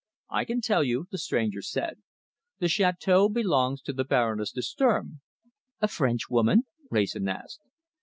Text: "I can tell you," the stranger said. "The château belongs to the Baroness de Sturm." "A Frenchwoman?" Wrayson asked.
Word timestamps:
"I 0.31 0.45
can 0.45 0.61
tell 0.61 0.83
you," 0.83 1.05
the 1.11 1.19
stranger 1.19 1.61
said. 1.61 1.99
"The 2.57 2.65
château 2.65 3.31
belongs 3.31 3.83
to 3.83 3.93
the 3.93 4.03
Baroness 4.03 4.51
de 4.51 4.63
Sturm." 4.63 5.21
"A 5.79 5.87
Frenchwoman?" 5.87 6.63
Wrayson 6.89 7.27
asked. 7.29 7.61